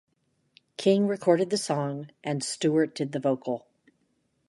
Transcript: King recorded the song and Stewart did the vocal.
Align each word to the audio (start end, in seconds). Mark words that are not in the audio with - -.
King 0.77 1.05
recorded 1.07 1.51
the 1.51 1.59
song 1.59 2.09
and 2.23 2.43
Stewart 2.43 2.95
did 2.95 3.11
the 3.11 3.19
vocal. 3.19 3.67